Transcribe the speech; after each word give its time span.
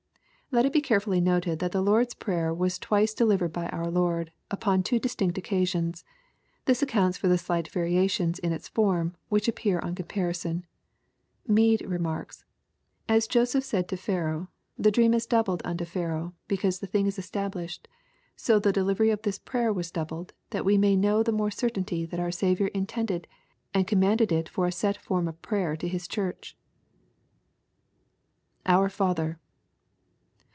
]Let 0.53 0.65
it 0.65 0.73
be 0.73 0.81
carefully 0.81 1.21
noted 1.21 1.59
that 1.59 1.71
the 1.71 1.81
Lord's 1.81 2.13
Prayer 2.13 2.53
was 2.53 2.77
twice 2.77 3.13
delivered 3.13 3.53
by 3.53 3.69
our 3.69 3.89
Lord, 3.89 4.33
upon 4.49 4.83
two 4.83 4.99
distinct 4.99 5.37
occa 5.37 5.65
sions. 5.65 6.03
This 6.65 6.81
accounts 6.81 7.17
for 7.17 7.29
the 7.29 7.37
slight 7.37 7.69
variations 7.69 8.37
in 8.37 8.51
its 8.51 8.67
form, 8.67 9.15
which 9.29 9.47
appear 9.47 9.79
on 9.79 9.95
comparison.— 9.95 10.65
Mede 11.47 11.83
remarks," 11.87 12.43
As 13.17 13.27
Joseph 13.29 13.63
said 13.63 13.87
to 13.87 13.95
Pharaoh, 13.95 14.49
the 14.77 14.91
dream 14.91 15.13
is 15.13 15.25
doubled 15.25 15.61
unto 15.63 15.85
Pharaoh, 15.85 16.33
because 16.49 16.79
the 16.79 16.87
thing 16.87 17.05
is 17.07 17.17
established, 17.17 17.87
so 18.35 18.59
the 18.59 18.73
delivery 18.73 19.09
of 19.09 19.21
this 19.21 19.39
prayer 19.39 19.71
was 19.71 19.89
doubled, 19.89 20.33
that 20.49 20.65
we 20.65 20.77
may 20.77 20.97
know 20.97 21.23
the 21.23 21.31
more 21.31 21.49
certainly 21.49 22.05
that 22.07 22.19
our 22.19 22.29
Saviour 22.29 22.67
intended 22.73 23.25
and 23.73 23.87
com 23.87 24.01
manded 24.01 24.33
it 24.33 24.49
for 24.49 24.65
a 24.67 24.71
set 24.73 24.97
form 24.97 25.29
of 25.29 25.41
prayer 25.41 25.77
to 25.77 25.87
His 25.87 26.09
Church." 26.09 26.57
[Our 28.65 28.89
Father. 28.89 29.39